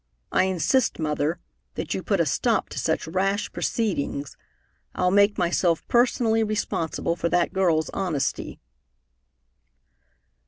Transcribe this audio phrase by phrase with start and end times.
[0.31, 1.37] I insist, Mother,
[1.75, 4.35] that you put a stop to such rash proceedings.
[4.95, 8.59] I'll make myself personally responsible for that girl's honesty."